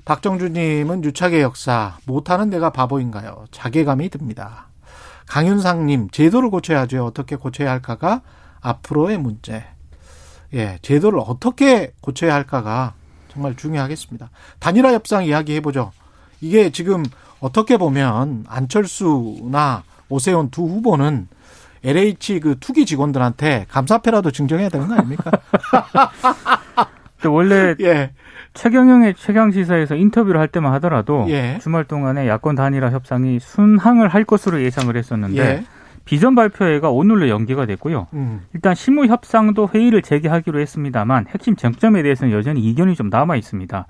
박정주님은 0.05 1.03
유착의 1.03 1.41
역사 1.41 1.97
못하는 2.05 2.49
내가 2.49 2.71
바보인가요? 2.71 3.45
자괴감이 3.51 4.09
듭니다. 4.09 4.67
강윤상님 5.27 6.09
제도를 6.09 6.49
고쳐야죠. 6.49 7.05
어떻게 7.05 7.35
고쳐야 7.35 7.71
할까가 7.71 8.21
앞으로의 8.61 9.17
문제. 9.17 9.63
예, 10.53 10.77
제도를 10.81 11.19
어떻게 11.25 11.93
고쳐야 12.01 12.33
할까가 12.33 12.93
정말 13.33 13.55
중요하겠습니다. 13.55 14.29
단일화 14.59 14.93
협상 14.93 15.25
이야기 15.25 15.55
해보죠. 15.55 15.91
이게 16.41 16.69
지금 16.71 17.03
어떻게 17.39 17.77
보면 17.77 18.45
안철수나 18.47 19.83
오세훈 20.09 20.49
두 20.49 20.63
후보는 20.63 21.27
LH 21.83 22.39
그 22.39 22.55
투기 22.59 22.85
직원들한테 22.85 23.65
감사패라도 23.69 24.31
증정해야 24.31 24.69
되는 24.69 24.87
거 24.87 24.93
아닙니까? 24.93 25.31
원래 27.25 27.75
예, 27.81 28.11
최경영의 28.53 29.15
최강 29.17 29.51
시사에서 29.51 29.95
인터뷰를 29.95 30.39
할 30.39 30.47
때만 30.47 30.73
하더라도 30.73 31.25
예. 31.29 31.59
주말 31.61 31.85
동안에 31.85 32.27
야권 32.27 32.55
단일화 32.55 32.91
협상이 32.91 33.39
순항을 33.39 34.09
할 34.09 34.23
것으로 34.23 34.61
예상을 34.61 34.95
했었는데 34.95 35.41
예, 35.41 35.63
비전 36.05 36.35
발표회가 36.35 36.89
오늘로 36.89 37.29
연기가 37.29 37.65
됐고요. 37.65 38.07
음, 38.13 38.41
일단 38.53 38.75
실무 38.75 39.05
협상도 39.05 39.69
회의를 39.73 40.01
재개하기로 40.01 40.59
했습니다만 40.59 41.27
핵심 41.29 41.55
쟁점에 41.55 42.03
대해서는 42.03 42.33
여전히 42.33 42.61
이견이 42.61 42.95
좀 42.95 43.09
남아 43.09 43.35
있습니다. 43.37 43.87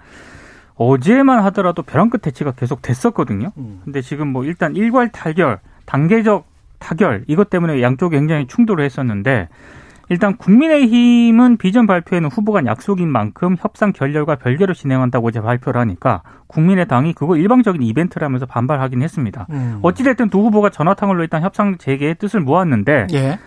어제만 0.76 1.44
하더라도 1.46 1.84
벼랑 1.84 2.10
끝 2.10 2.22
대치가 2.22 2.52
계속 2.52 2.82
됐었거든요. 2.82 3.52
음. 3.58 3.82
근데 3.84 4.02
지금 4.02 4.28
뭐 4.28 4.44
일단 4.44 4.76
일괄 4.76 5.10
타결, 5.10 5.60
단계적 5.86 6.46
타결 6.80 7.26
이것 7.28 7.50
때문에 7.50 7.82
양쪽이 7.82 8.16
굉장히 8.16 8.48
충돌을 8.48 8.84
했었는데 8.84 9.50
일단 10.14 10.38
국민의힘은 10.38 11.58
비전 11.58 11.88
발표에는 11.88 12.30
후보 12.30 12.52
간 12.52 12.68
약속인 12.68 13.10
만큼 13.10 13.56
협상 13.60 13.92
결렬과 13.92 14.36
별개로 14.36 14.76
진행한다고 14.76 15.30
이제 15.30 15.42
발표를 15.42 15.82
하니까 15.82 16.22
국민의당이 16.46 17.14
그거 17.14 17.36
일방적인 17.36 17.82
이벤트라면서 17.82 18.46
반발하긴 18.46 19.02
했습니다. 19.02 19.48
음. 19.50 19.80
어찌됐든 19.82 20.30
두 20.30 20.42
후보가 20.42 20.70
전화탕으로 20.70 21.24
일단 21.24 21.42
협상 21.42 21.80
재개의 21.80 22.16
뜻을 22.20 22.42
모았는데 22.42 23.08
예, 23.14 23.40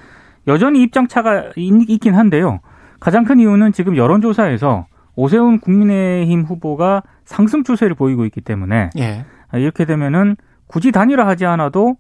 여전히 0.49 0.83
입장 0.83 1.07
차가 1.07 1.45
있- 1.55 1.89
있긴 1.89 2.17
한데요. 2.17 2.59
가장 2.99 3.23
큰 3.25 3.39
이유는 3.39 3.71
지금 3.73 3.97
여론조사에서 3.97 4.87
오세훈 5.15 5.61
국민의힘 5.61 6.43
후보가 6.43 7.05
상승 7.25 7.63
추세를 7.63 7.95
보이고 7.95 8.25
있기 8.25 8.41
때문에 8.41 8.91
예. 8.99 9.25
이렇게 9.55 9.85
되면은 9.85 10.35
굳이 10.67 10.91
단일화하지 10.91 11.47
않아도 11.47 11.95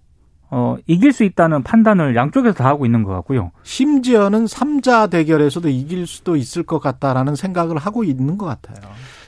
어, 0.50 0.76
이길 0.86 1.12
수 1.12 1.24
있다는 1.24 1.62
판단을 1.62 2.14
양쪽에서 2.14 2.54
다 2.54 2.66
하고 2.68 2.86
있는 2.86 3.02
것 3.02 3.12
같고요. 3.12 3.50
심지어는 3.62 4.46
삼자 4.46 5.08
대결에서도 5.08 5.68
이길 5.68 6.06
수도 6.06 6.36
있을 6.36 6.62
것 6.62 6.78
같다라는 6.78 7.34
생각을 7.34 7.76
하고 7.78 8.04
있는 8.04 8.38
것 8.38 8.46
같아요. 8.46 8.76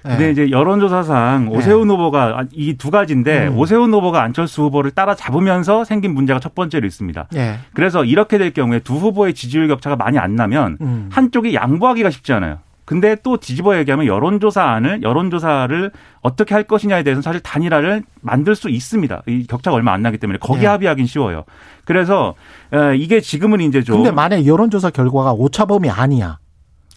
근데 0.02 0.26
예. 0.26 0.30
이제 0.30 0.50
여론조사상 0.50 1.48
오세훈 1.50 1.90
후보가 1.90 2.44
이 2.52 2.74
두 2.78 2.90
가지인데 2.92 3.48
음. 3.48 3.58
오세훈 3.58 3.92
후보가 3.92 4.22
안철수 4.22 4.62
후보를 4.62 4.92
따라잡으면서 4.92 5.84
생긴 5.84 6.14
문제가 6.14 6.38
첫 6.38 6.54
번째로 6.54 6.86
있습니다. 6.86 7.26
예. 7.34 7.56
그래서 7.74 8.04
이렇게 8.04 8.38
될 8.38 8.52
경우에 8.52 8.78
두 8.78 8.94
후보의 8.94 9.34
지지율 9.34 9.66
격차가 9.66 9.96
많이 9.96 10.16
안 10.18 10.36
나면 10.36 10.78
음. 10.80 11.08
한쪽이 11.10 11.52
양보하기가 11.54 12.10
쉽지 12.10 12.32
않아요. 12.32 12.58
근데 12.88 13.16
또 13.22 13.36
뒤집어 13.36 13.76
얘기하면 13.76 14.06
여론조사안을 14.06 15.02
여론조사를 15.02 15.90
어떻게 16.22 16.54
할 16.54 16.64
것이냐에 16.64 17.02
대해서는 17.02 17.20
사실 17.20 17.42
단일화를 17.42 18.02
만들 18.22 18.54
수 18.54 18.70
있습니다. 18.70 19.24
이 19.26 19.46
격차가 19.46 19.76
얼마 19.76 19.92
안 19.92 20.00
나기 20.00 20.16
때문에 20.16 20.38
거기 20.40 20.62
예. 20.62 20.68
합의하긴 20.68 21.04
쉬워요. 21.04 21.44
그래서 21.84 22.34
에, 22.72 22.96
이게 22.96 23.20
지금은 23.20 23.60
이제 23.60 23.82
좀 23.82 23.96
근데 23.96 24.10
만약 24.10 24.46
여론조사 24.46 24.88
결과가 24.88 25.34
오차범위 25.34 25.90
아니야. 25.90 26.38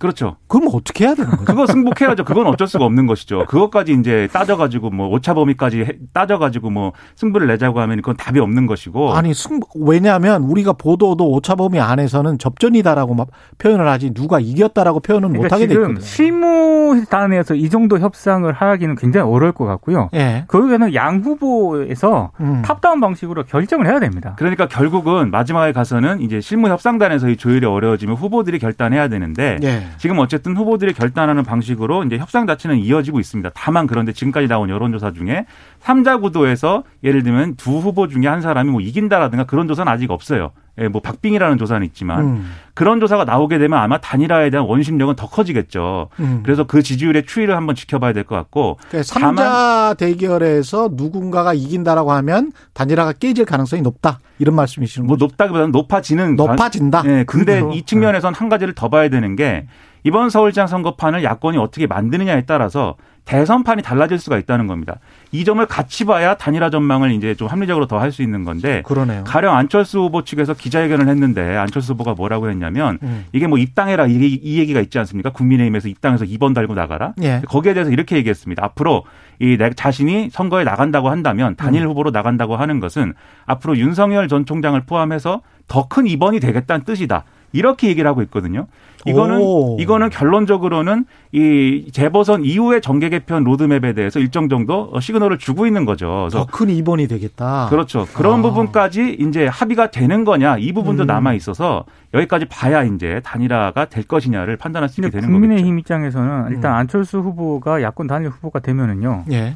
그렇죠. 0.01 0.35
그럼 0.47 0.67
어떻게 0.73 1.05
해야 1.05 1.13
되는 1.13 1.29
거죠? 1.29 1.45
그거 1.45 1.67
승복해야죠. 1.67 2.23
그건 2.25 2.47
어쩔 2.47 2.67
수가 2.67 2.85
없는 2.85 3.05
것이죠. 3.05 3.45
그것까지 3.47 3.93
이제 3.93 4.27
따져가지고 4.33 4.89
뭐 4.89 5.07
오차 5.09 5.33
범위까지 5.35 5.81
해- 5.81 5.93
따져가지고 6.13 6.71
뭐 6.71 6.93
승부를 7.15 7.45
내자고 7.47 7.79
하면 7.81 7.97
그건 7.97 8.17
답이 8.17 8.39
없는 8.39 8.65
것이고. 8.65 9.13
아니 9.13 9.33
승 9.33 9.59
왜냐하면 9.75 10.41
우리가 10.43 10.73
보도도 10.73 11.29
오차 11.31 11.55
범위 11.55 11.79
안에서는 11.79 12.39
접전이다라고 12.39 13.13
막 13.13 13.27
표현을 13.59 13.87
하지 13.87 14.11
누가 14.13 14.39
이겼다라고 14.39 14.99
표현은 15.01 15.29
그러니까 15.29 15.47
못 15.47 15.53
하게 15.53 15.67
돼 15.67 15.73
지금 15.75 15.83
있거든요. 15.91 16.05
실무단에서 16.05 17.55
이 17.55 17.69
정도 17.69 17.99
협상을 17.99 18.51
하기는 18.51 18.95
굉장히 18.95 19.29
어려울 19.31 19.51
것 19.51 19.65
같고요. 19.65 20.09
예. 20.15 20.45
결국에는 20.49 20.93
양 20.95 21.19
후보에서 21.21 22.31
음. 22.39 22.61
탑다운 22.65 22.99
방식으로 22.99 23.43
결정을 23.43 23.87
해야 23.87 23.99
됩니다. 23.99 24.35
그러니까 24.37 24.67
결국은 24.67 25.31
마지막에 25.31 25.71
가서는 25.71 26.21
이제 26.21 26.41
실무 26.41 26.69
협상단에서 26.69 27.29
이 27.29 27.37
조율이 27.37 27.65
어려워지면 27.65 28.15
후보들이 28.15 28.59
결단해야 28.59 29.07
되는데 29.07 29.57
예. 29.63 29.83
지금 29.97 30.19
어쨌든 30.19 30.55
후보들이 30.55 30.93
결단하는 30.93 31.43
방식으로 31.43 32.03
이제 32.03 32.17
협상 32.17 32.47
자체는 32.47 32.77
이어지고 32.77 33.19
있습니다. 33.19 33.51
다만 33.53 33.87
그런데 33.87 34.13
지금까지 34.13 34.47
나온 34.47 34.69
여론조사 34.69 35.13
중에 35.13 35.45
삼자 35.79 36.17
구도에서 36.17 36.83
예를 37.03 37.23
들면 37.23 37.55
두 37.55 37.77
후보 37.79 38.07
중에 38.07 38.27
한 38.27 38.41
사람이 38.41 38.69
뭐 38.69 38.81
이긴다라든가 38.81 39.45
그런 39.45 39.67
조사는 39.67 39.91
아직 39.91 40.11
없어요. 40.11 40.51
예, 40.81 40.87
뭐 40.87 41.01
박빙이라는 41.01 41.57
조사는 41.57 41.85
있지만 41.87 42.19
음. 42.25 42.51
그런 42.73 42.99
조사가 42.99 43.23
나오게 43.25 43.57
되면 43.59 43.79
아마 43.79 43.99
단일화에 43.99 44.49
대한 44.49 44.65
원심력은 44.65 45.15
더 45.15 45.27
커지겠죠. 45.27 46.09
음. 46.19 46.41
그래서 46.43 46.65
그 46.65 46.81
지지율의 46.83 47.25
추이를 47.25 47.55
한번 47.55 47.75
지켜봐야 47.75 48.13
될 48.13 48.23
것 48.23 48.35
같고 48.35 48.77
그러니까 48.89 49.03
삼자 49.03 49.95
대결에서 49.97 50.89
누군가가 50.93 51.53
이긴다라고 51.53 52.11
하면 52.13 52.51
단일화가 52.73 53.13
깨질 53.13 53.45
가능성이 53.45 53.81
높다 53.81 54.19
이런 54.39 54.55
말씀이시는 54.55 55.07
뭐 55.07 55.15
거죠? 55.15 55.25
높다기보다는 55.25 55.71
높아지는 55.71 56.35
높아진다. 56.35 57.03
예, 57.05 57.23
근데 57.25 57.59
그렇죠. 57.61 57.77
이 57.77 57.83
측면에선 57.83 58.33
한 58.33 58.49
가지를 58.49 58.73
더 58.75 58.89
봐야 58.89 59.09
되는 59.09 59.35
게 59.35 59.67
이번 60.03 60.29
서울시장 60.29 60.67
선거판을 60.67 61.23
야권이 61.23 61.57
어떻게 61.57 61.87
만드느냐에 61.87 62.43
따라서 62.45 62.95
대선판이 63.23 63.83
달라질 63.83 64.17
수가 64.17 64.39
있다는 64.39 64.65
겁니다. 64.65 64.95
이 65.31 65.45
점을 65.45 65.63
같이 65.67 66.05
봐야 66.05 66.33
단일화 66.35 66.71
전망을 66.71 67.11
이제 67.11 67.35
좀 67.35 67.47
합리적으로 67.47 67.85
더 67.85 67.99
할 67.99 68.11
수 68.11 68.23
있는 68.23 68.43
건데 68.43 68.81
그러네요. 68.83 69.23
가령 69.25 69.55
안철수 69.55 69.99
후보 69.99 70.23
측에서 70.23 70.55
기자회견을 70.55 71.07
했는데 71.07 71.55
안철수 71.55 71.93
후보가 71.93 72.15
뭐라고 72.15 72.49
했냐면 72.49 72.97
음. 73.03 73.25
이게 73.31 73.45
뭐 73.45 73.59
입당해라 73.59 74.07
이, 74.07 74.15
얘기- 74.15 74.39
이 74.41 74.57
얘기가 74.57 74.81
있지 74.81 74.97
않습니까? 74.97 75.29
국민의힘에서 75.29 75.87
입당해서 75.87 76.25
2번 76.25 76.55
달고 76.55 76.73
나가라. 76.73 77.13
예. 77.21 77.41
거기에 77.47 77.75
대해서 77.75 77.91
이렇게 77.91 78.15
얘기했습니다. 78.17 78.65
앞으로 78.65 79.03
이내 79.39 79.69
자신이 79.69 80.29
선거에 80.31 80.63
나간다고 80.63 81.09
한다면 81.11 81.55
단일 81.55 81.85
후보로 81.87 82.09
나간다고 82.09 82.55
하는 82.55 82.79
것은 82.79 83.13
앞으로 83.45 83.77
윤석열 83.77 84.27
전 84.27 84.45
총장을 84.47 84.79
포함해서 84.81 85.41
더큰 85.67 86.07
이번이 86.07 86.39
되겠다는 86.39 86.85
뜻이다. 86.85 87.23
이렇게 87.53 87.87
얘기를 87.87 88.07
하고 88.07 88.21
있거든요. 88.23 88.67
이거는 89.07 89.39
오. 89.41 89.77
이거는 89.79 90.09
결론적으로는 90.11 91.05
이 91.31 91.89
재보선 91.91 92.45
이후의 92.45 92.81
정계 92.81 93.09
개편 93.09 93.43
로드맵에 93.43 93.93
대해서 93.93 94.19
일정 94.19 94.47
정도 94.47 94.91
시그널을 94.99 95.39
주고 95.39 95.65
있는 95.65 95.85
거죠. 95.85 96.29
더 96.31 96.45
큰 96.45 96.69
입원이 96.69 97.07
되겠다. 97.07 97.67
그렇죠. 97.69 98.05
그런 98.13 98.39
아. 98.39 98.41
부분까지 98.43 99.17
이제 99.19 99.47
합의가 99.47 99.89
되는 99.89 100.23
거냐 100.23 100.57
이 100.59 100.71
부분도 100.71 101.03
음. 101.03 101.07
남아 101.07 101.33
있어서 101.33 101.85
여기까지 102.13 102.45
봐야 102.45 102.83
이제 102.83 103.21
단일화가 103.23 103.85
될 103.85 104.03
것이냐를 104.03 104.57
판단할 104.57 104.89
수 104.89 105.01
있게 105.01 105.09
되는 105.09 105.31
국민의힘 105.31 105.77
거겠죠. 105.77 105.79
입장에서는 105.79 106.51
일단 106.51 106.73
음. 106.73 106.77
안철수 106.77 107.19
후보가 107.19 107.81
야권 107.81 108.05
단일 108.07 108.29
후보가 108.29 108.59
되면은요 108.59 109.23
예. 109.31 109.55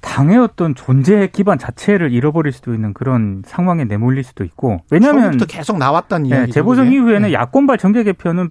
당의 0.00 0.38
어떤 0.38 0.74
존재 0.74 1.28
기반 1.28 1.58
자체를 1.58 2.12
잃어버릴 2.12 2.52
수도 2.52 2.74
있는 2.74 2.94
그런 2.94 3.42
상황에 3.46 3.84
내몰릴 3.84 4.24
수도 4.24 4.44
있고 4.44 4.78
왜냐하면 4.90 5.22
처음부터 5.22 5.46
계속 5.46 5.78
나왔던 5.78 6.26
예, 6.26 6.30
이야기. 6.30 6.52
재보선 6.52 6.92
이후에는 6.92 7.32
야권발 7.32 7.78
정계 7.78 8.04
개편은 8.04 8.50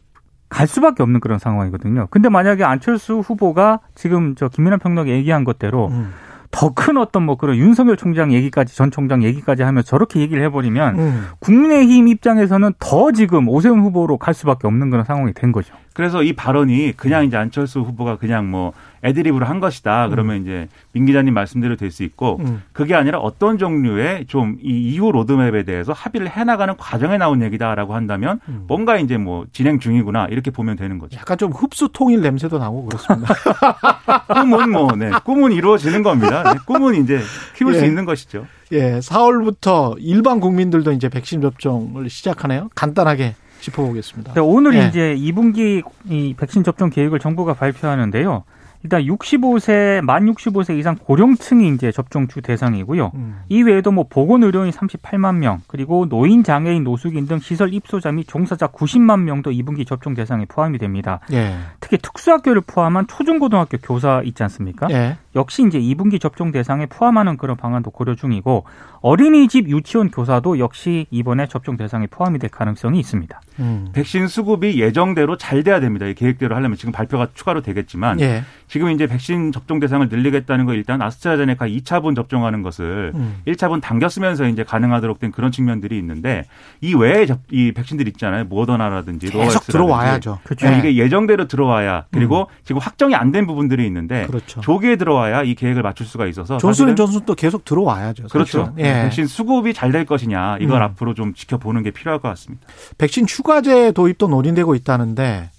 갈 0.50 0.68
수밖에 0.68 1.04
없는 1.04 1.20
그런 1.20 1.40
상황이거든요. 1.40 2.08
근데 2.10 2.30
만약에 2.30 2.64
안철수 2.64 3.20
후보가 3.20 3.82
지금 3.96 4.36
저 4.36 4.48
김민환 4.50 4.80
평론가 4.80 5.12
얘기한 5.12 5.44
것대로 5.44 5.88
음. 5.88 6.12
더큰 6.52 6.98
어떤 6.98 7.24
뭐 7.24 7.36
그런 7.36 7.58
윤석열 7.58 7.96
총장 7.96 8.34
얘기까지 8.34 8.76
전 8.76 8.90
총장 8.90 9.24
얘기까지 9.24 9.62
하면 9.62 9.84
저렇게 9.84 10.20
얘기를 10.20 10.44
해버리면 10.46 11.00
음. 11.00 11.26
국민의힘 11.40 12.08
입장에서는 12.08 12.74
더 12.80 13.12
지금 13.12 13.48
오세훈 13.48 13.82
후보로 13.82 14.18
갈 14.18 14.34
수밖에 14.34 14.68
없는 14.68 14.90
그런 14.90 15.06
상황이 15.06 15.32
된 15.34 15.52
거죠. 15.52 15.76
그래서 15.94 16.24
이 16.24 16.34
발언이 16.34 16.94
그냥 16.98 17.26
이제 17.26 17.38
안철수 17.38 17.82
후보가 17.82 18.18
그냥 18.18 18.50
뭐 18.50 18.74
애드립으로 19.04 19.46
한 19.46 19.60
것이다. 19.60 20.08
그러면 20.10 20.42
이제 20.42 20.68
민 20.92 21.06
기자님 21.06 21.34
말씀대로 21.34 21.76
될 21.76 21.90
수 21.92 22.04
있고 22.04 22.38
음. 22.42 22.62
그게 22.74 22.94
아니라 22.96 23.20
어떤 23.20 23.58
종류의 23.58 24.26
좀 24.28 24.58
이 24.62 24.94
이후 24.94 25.12
로드맵에 25.12 25.64
대해서 25.64 25.94
합의를 25.94 26.30
해나가는 26.30 26.76
과정에 26.78 27.18
나온 27.18 27.42
얘기다라고 27.42 27.96
한다면 27.96 28.40
음. 28.48 28.66
뭔가 28.68 28.98
이제 28.98 29.18
뭐 29.18 29.46
진행 29.52 29.80
중이구나 29.80 30.28
이렇게 30.30 30.52
보면 30.52 30.76
되는 30.76 31.00
거죠. 31.00 31.18
약간 31.18 31.38
좀 31.38 31.52
흡수 31.52 31.90
통일 31.94 32.22
냄새도 32.22 32.58
나고 32.60 32.86
그렇습니다. 32.86 33.34
꿈은 34.34 34.72
뭐, 34.72 34.96
네, 34.96 35.12
꿈은 35.24 35.52
이루어지는 35.52 36.04
겁니다. 36.04 36.44
네, 36.54 36.60
꿈은 36.66 36.96
이제 37.04 37.20
키울 37.56 37.74
수 37.76 37.84
예. 37.84 37.88
있는 37.88 38.06
것이죠. 38.06 38.46
예, 38.72 39.00
4월부터 39.00 39.96
일반 40.00 40.40
국민들도 40.40 40.92
이제 40.92 41.10
백신 41.10 41.42
접종을 41.42 42.10
시작하네요. 42.10 42.70
간단하게 42.76 43.36
짚어보겠습니다. 43.62 44.34
근데 44.34 44.42
오늘 44.42 44.76
예. 44.76 44.88
이제 44.88 45.16
2분기 45.18 45.84
이 46.08 46.34
백신 46.38 46.64
접종 46.64 46.90
계획을 46.90 47.20
정부가 47.20 47.54
발표하는데요. 47.54 48.44
일단 48.84 49.04
65세 49.04 50.02
만 50.02 50.26
65세 50.26 50.78
이상 50.78 50.96
고령층이 50.96 51.70
이제 51.74 51.92
접종 51.92 52.28
주 52.28 52.42
대상이고요. 52.42 53.12
음. 53.14 53.42
이 53.50 53.62
외에도 53.62 53.92
뭐 53.92 54.06
보건 54.10 54.44
의료인 54.44 54.72
38만 54.72 55.36
명, 55.36 55.62
그리고 55.68 56.08
노인, 56.08 56.44
장애인, 56.44 56.84
노숙인 56.84 57.28
등 57.28 57.40
시설 57.40 57.74
입소자 57.74 58.12
및 58.12 58.26
종사자 58.28 58.68
90만 58.68 59.22
명도 59.22 59.52
2분기 59.52 59.86
접종 59.86 60.14
대상에 60.14 60.46
포함이 60.46 60.78
됩니다. 60.78 61.20
예, 61.34 61.56
특히 61.80 61.98
특수학교를 61.98 62.62
포함한 62.66 63.08
초중고등학교 63.08 63.78
교사 63.80 64.22
있지 64.24 64.44
않습니까? 64.44 64.88
예, 64.92 65.18
역시 65.36 65.64
이제 65.68 65.80
2분기 65.80 66.20
접종 66.20 66.52
대상에 66.52 66.86
포함하는 66.88 67.38
그런 67.38 67.56
방안도 67.56 67.92
고려 67.92 68.16
중이고 68.16 68.66
어린이집 69.02 69.70
유치원 69.70 70.10
교사도 70.12 70.60
역시 70.60 71.06
이번에 71.12 71.48
접종 71.48 71.78
대상에 71.78 72.08
포함이 72.08 72.40
될 72.40 72.50
가능성이 72.50 73.00
있습니다. 73.00 73.40
음. 73.60 73.90
백신 73.94 74.28
수급이 74.28 74.80
예정대로 74.82 75.38
잘 75.38 75.64
돼야 75.64 75.80
됩니다. 75.80 76.06
이 76.08 76.14
계획대로 76.16 76.56
하려면 76.56 76.78
지금 76.78 76.92
발표가 76.92 77.28
추가로 77.34 77.62
되겠지만 77.62 78.20
예, 78.20 78.44
지금 78.68 78.90
이제 78.92 79.08
백신 79.08 79.52
접종 79.52 79.80
대상을 79.80 80.08
늘리겠다는 80.10 80.66
거 80.66 80.74
일단 80.74 81.02
아스트라제네카 81.02 81.68
2차분 81.68 82.16
접종하는 82.16 82.62
것을 82.62 83.12
음. 83.16 83.38
1차분 83.48 83.82
당겼으면서 83.82 84.48
이제 84.48 84.64
가능하도록 84.64 85.20
된 85.20 85.32
그런 85.32 85.52
측면들이 85.52 85.98
있는데 86.00 86.44
이 86.82 86.94
외에 86.94 87.26
접- 87.26 87.40
이 87.52 87.72
백신들 87.72 88.08
있잖아요. 88.10 88.46
모더나라든지 88.46 89.30
계속. 89.30 89.64
들어와야죠. 89.68 90.40
그렇죠. 90.44 90.68
예, 90.68 90.78
이게 90.80 90.96
예정대로 90.98 91.48
들어와야 91.48 92.06
그리고 92.12 92.48
지금 92.64 92.82
확정이 92.82 93.16
안 93.16 93.30
된 93.30 93.46
부분들이 93.46 93.86
있는데 93.86 94.26
그렇죠. 94.26 94.60
조기에 94.62 94.96
들어 94.96 95.19
와야 95.20 95.44
이 95.44 95.54
계획을 95.56 95.82
맞출 95.84 96.06
수가 96.06 96.26
있어서 96.28 96.58
존슨앤 96.58 96.74
사실은 96.74 96.96
존슨도 96.96 97.36
계속 97.36 97.64
들어와야죠. 97.66 98.28
그렇죠. 98.30 98.66
사실은. 98.66 98.74
예. 98.80 99.04
백신 99.04 99.28
수급이 99.28 99.74
잘 99.74 99.90
될 99.90 100.06
것이냐 100.06 100.58
이걸 100.62 100.82
음. 100.82 100.84
앞으로 100.84 101.14
좀 101.16 101.34
지켜보는 101.34 101.82
게 101.84 101.92
필요할 101.92 102.20
것 102.20 102.30
같습니다. 102.30 102.66
백신 102.98 103.26
추가제 103.26 103.92
도입도 103.94 104.28
논의되고 104.28 104.76
있다는데 104.76 105.50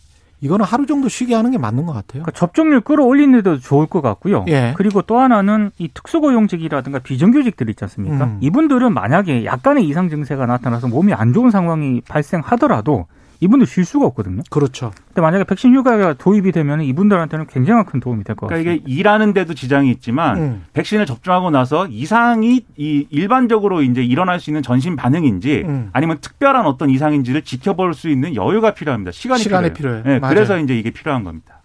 이거는 0.43 0.65
하루 0.65 0.87
정도 0.87 1.09
쉬게 1.09 1.35
하는 1.35 1.51
게 1.51 1.59
맞는 1.59 1.85
것 1.85 1.93
같아요. 1.93 2.23
그러니까 2.23 2.31
접종률 2.31 2.81
끌어올리는 2.81 3.31
데도 3.43 3.59
좋을 3.59 3.87
것 3.87 4.01
같고요. 4.01 4.45
예. 4.49 4.73
그리고 4.77 5.03
또 5.03 5.19
하나는 5.19 5.71
이 5.79 5.89
특수고용직이라든가 5.93 7.01
비정규직들 7.01 7.69
있지 7.71 7.85
않습니까? 7.85 8.25
음. 8.25 8.39
이분들은 8.41 8.95
만약에 8.95 9.45
약간의 9.45 9.87
이상 9.87 10.09
증세가 10.09 10.47
나타나서 10.47 10.89
몸이 10.89 11.13
안 11.13 11.33
좋은 11.33 11.51
상황이 11.51 12.01
발생하더라도 12.09 13.07
이분들 13.41 13.67
쉴 13.67 13.85
수가 13.85 14.07
없거든요. 14.07 14.43
그렇죠. 14.51 14.93
근데 15.09 15.23
만약에 15.23 15.45
백신 15.45 15.75
휴가가 15.75 16.13
도입이 16.13 16.53
되면 16.53 16.83
이분들한테는 16.83 17.47
굉장히 17.47 17.85
큰 17.85 17.99
도움이 17.99 18.23
될것 18.25 18.49
그러니까 18.49 18.71
같습니다. 18.71 18.85
이게 18.87 18.95
일하는 18.99 19.33
데도 19.33 19.55
지장이 19.55 19.91
있지만 19.93 20.39
음. 20.39 20.65
백신을 20.75 21.07
접종하고 21.07 21.51
나서 21.51 21.87
이상이 21.87 22.65
이 22.77 23.07
일반적으로 23.09 23.83
이제 23.83 24.03
일어날 24.03 24.41
수 24.41 24.51
있는 24.51 24.63
전신 24.63 24.95
반응인지 24.95 25.63
음. 25.67 25.91
아니면 25.93 26.19
특별한 26.21 26.67
어떤 26.67 26.91
이상인지를 26.91 27.43
지켜볼 27.43 27.95
수 27.95 28.11
있는 28.11 28.35
여유가 28.35 28.75
필요합니다. 28.75 29.11
시간이, 29.11 29.43
시간이 29.43 29.73
필요해요. 29.73 30.03
필요해요. 30.03 30.21
네. 30.21 30.29
그래서 30.29 30.59
이제 30.59 30.79
이게 30.79 30.91
필요한 30.91 31.25
겁니다. 31.25 31.63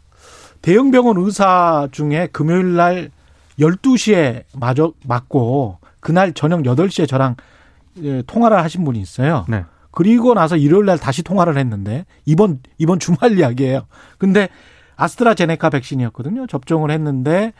대형 0.61 0.91
병원 0.91 1.17
의사 1.17 1.87
중에 1.91 2.29
금요일 2.31 2.75
날 2.75 3.11
12시에 3.59 4.43
마저 4.57 4.93
맞고 5.05 5.79
그날 5.99 6.33
저녁 6.33 6.61
8시에 6.61 7.07
저랑 7.07 7.35
예, 8.01 8.23
통화를 8.25 8.57
하신 8.57 8.83
분이 8.83 8.99
있어요. 8.99 9.45
네. 9.47 9.63
그리고 9.95 10.33
나서 10.33 10.57
일요일 10.57 10.85
날 10.85 10.99
다시 10.99 11.23
통화를 11.23 11.57
했는데 11.57 12.05
이번 12.25 12.59
이번 12.77 12.99
주말 12.99 13.39
이야기예요. 13.39 13.87
근데 14.17 14.49
아스트라제네카 14.97 15.69
백신이었거든요. 15.69 16.47
접종을 16.47 16.91
했는데 16.91 17.53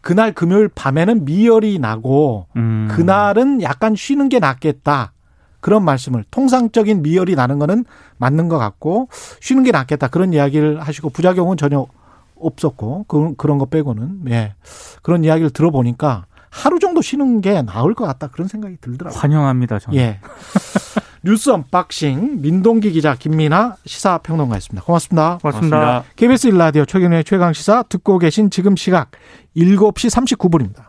그날 0.00 0.32
금요일 0.32 0.68
밤에는 0.68 1.24
미열이 1.24 1.78
나고 1.78 2.46
음. 2.56 2.88
그날은 2.90 3.62
약간 3.62 3.96
쉬는 3.96 4.28
게 4.28 4.38
낫겠다. 4.38 5.12
그런 5.60 5.82
말씀을 5.84 6.24
통상적인 6.30 7.02
미열이 7.02 7.34
나는 7.34 7.58
거는 7.58 7.84
맞는 8.18 8.48
것 8.48 8.58
같고 8.58 9.08
쉬는 9.40 9.64
게 9.64 9.72
낫겠다. 9.72 10.08
그런 10.08 10.32
이야기를 10.34 10.80
하시고 10.80 11.08
부작용은 11.10 11.56
전혀 11.56 11.86
없었고 12.36 13.06
그, 13.08 13.34
그런 13.36 13.58
거 13.58 13.64
빼고는 13.64 14.24
예. 14.28 14.54
그런 15.02 15.24
이야기를 15.24 15.50
들어보니까 15.50 16.26
하루 16.50 16.78
정도 16.78 17.00
쉬는 17.00 17.40
게 17.40 17.62
나을 17.62 17.94
것 17.94 18.04
같다. 18.06 18.28
그런 18.28 18.46
생각이 18.46 18.76
들더라고요. 18.80 19.18
환영합니다. 19.18 19.78
저는. 19.78 19.98
예. 19.98 20.20
뉴스 21.24 21.50
언박싱 21.50 22.40
민동기 22.40 22.92
기자 22.92 23.14
김민하 23.14 23.76
시사평론가였습니다. 23.84 24.84
고맙습니다. 24.84 25.38
고맙습니다. 25.42 25.76
고맙습니다. 25.76 26.04
KBS 26.16 26.46
일라디오 26.48 26.84
최경영의 26.84 27.24
최강 27.24 27.52
시사 27.52 27.82
듣고 27.84 28.18
계신 28.18 28.50
지금 28.50 28.76
시각 28.76 29.10
7시 29.56 30.36
39분입니다. 30.36 30.84